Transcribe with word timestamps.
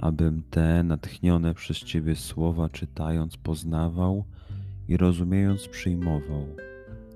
abym 0.00 0.42
te 0.50 0.82
natchnione 0.82 1.54
przez 1.54 1.78
Ciebie 1.78 2.16
słowa 2.16 2.68
czytając 2.68 3.36
poznawał 3.36 4.24
i 4.88 4.96
rozumiejąc 4.96 5.68
przyjmował. 5.68 6.46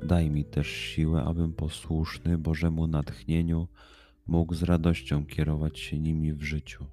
Daj 0.02 0.30
mi 0.30 0.45
też 0.45 0.66
siłę, 0.66 1.24
abym 1.24 1.52
posłuszny 1.52 2.38
Bożemu 2.38 2.87
natchnieniu 2.87 3.69
mógł 4.27 4.55
z 4.55 4.62
radością 4.62 5.27
kierować 5.27 5.79
się 5.79 5.98
nimi 5.98 6.33
w 6.33 6.43
życiu. 6.43 6.84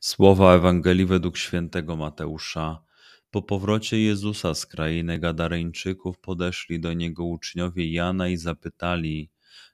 Słowa 0.00 0.54
Ewangelii 0.54 1.06
według 1.06 1.36
świętego 1.36 1.96
Mateusza. 1.96 2.82
Po 3.30 3.42
powrocie 3.42 4.00
Jezusa 4.00 4.54
z 4.54 4.66
krainy 4.66 5.18
Gadareńczyków 5.18 6.18
podeszli 6.18 6.80
do 6.80 6.92
niego 6.92 7.24
uczniowie 7.24 7.92
Jana 7.92 8.28
i 8.28 8.36
zapytali: 8.36 9.30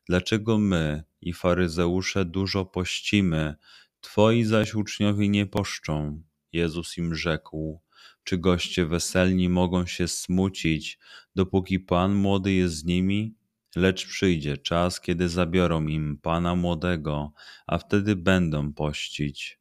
Dlaczego 0.06 0.58
my 0.58 1.04
i 1.20 1.32
faryzeusze 1.32 2.24
dużo 2.24 2.64
pościmy, 2.64 3.54
twoi 4.00 4.44
zaś 4.44 4.74
uczniowie 4.74 5.28
nie 5.28 5.46
poszczą? 5.46 6.22
Jezus 6.52 6.98
im 6.98 7.14
rzekł: 7.14 7.80
Czy 8.24 8.38
goście 8.38 8.86
weselni 8.86 9.48
mogą 9.48 9.86
się 9.86 10.08
smucić, 10.08 10.98
dopóki 11.34 11.80
Pan 11.80 12.14
młody 12.14 12.52
jest 12.52 12.74
z 12.74 12.84
nimi? 12.84 13.34
Lecz 13.76 14.06
przyjdzie 14.06 14.58
czas, 14.58 15.00
kiedy 15.00 15.28
zabiorą 15.28 15.86
im 15.86 16.18
Pana 16.22 16.54
młodego, 16.54 17.32
a 17.66 17.78
wtedy 17.78 18.16
będą 18.16 18.72
pościć. 18.72 19.60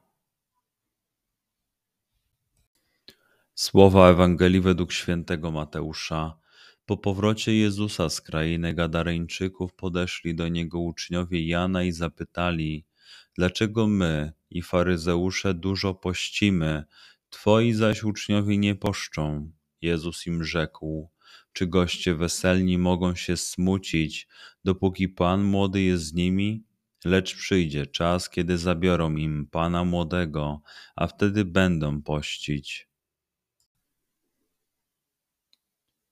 Słowa 3.61 4.09
Ewangelii 4.09 4.61
według 4.61 4.91
świętego 4.91 5.51
Mateusza. 5.51 6.37
Po 6.85 6.97
powrocie 6.97 7.55
Jezusa 7.55 8.09
z 8.09 8.21
krainy 8.21 8.73
Gadareńczyków 8.73 9.73
podeszli 9.73 10.35
do 10.35 10.47
niego 10.47 10.79
uczniowie 10.79 11.47
Jana 11.47 11.83
i 11.83 11.91
zapytali: 11.91 12.85
Dlaczego 13.37 13.87
my 13.87 14.33
i 14.49 14.61
faryzeusze 14.61 15.53
dużo 15.53 15.93
pościmy, 15.93 16.83
twoi 17.29 17.73
zaś 17.73 18.03
uczniowie 18.03 18.57
nie 18.57 18.75
poszczą? 18.75 19.51
Jezus 19.81 20.27
im 20.27 20.43
rzekł: 20.43 21.09
Czy 21.53 21.67
goście 21.67 22.15
weselni 22.15 22.77
mogą 22.77 23.15
się 23.15 23.37
smucić, 23.37 24.27
dopóki 24.65 25.09
pan 25.09 25.43
młody 25.43 25.81
jest 25.81 26.03
z 26.03 26.13
nimi? 26.13 26.63
Lecz 27.05 27.35
przyjdzie 27.35 27.87
czas, 27.87 28.29
kiedy 28.29 28.57
zabiorą 28.57 29.15
im 29.15 29.47
pana 29.51 29.83
młodego, 29.83 30.61
a 30.95 31.07
wtedy 31.07 31.45
będą 31.45 32.01
pościć. 32.01 32.90